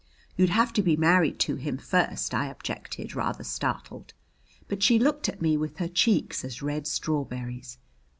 [0.35, 4.15] "You'd have to be married to him first," I objected, rather startled.
[4.67, 7.77] But she looked at me with her cheeks as red strawberries.